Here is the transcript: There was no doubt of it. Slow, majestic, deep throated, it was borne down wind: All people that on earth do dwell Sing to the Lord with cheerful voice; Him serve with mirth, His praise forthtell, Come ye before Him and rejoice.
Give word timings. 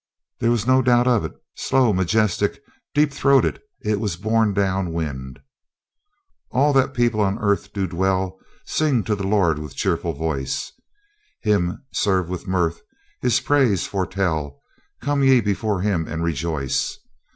There 0.39 0.49
was 0.49 0.65
no 0.65 0.81
doubt 0.81 1.05
of 1.07 1.23
it. 1.25 1.33
Slow, 1.55 1.93
majestic, 1.93 2.63
deep 2.95 3.13
throated, 3.13 3.61
it 3.81 3.99
was 3.99 4.15
borne 4.15 4.51
down 4.51 4.91
wind: 4.93 5.37
All 6.49 6.73
people 6.89 7.19
that 7.19 7.25
on 7.27 7.37
earth 7.37 7.71
do 7.71 7.85
dwell 7.85 8.39
Sing 8.65 9.03
to 9.03 9.13
the 9.13 9.27
Lord 9.27 9.59
with 9.59 9.75
cheerful 9.75 10.13
voice; 10.13 10.71
Him 11.41 11.83
serve 11.93 12.29
with 12.29 12.47
mirth, 12.47 12.81
His 13.21 13.39
praise 13.41 13.85
forthtell, 13.87 14.57
Come 15.03 15.23
ye 15.23 15.39
before 15.39 15.81
Him 15.81 16.07
and 16.07 16.23
rejoice. 16.23 16.97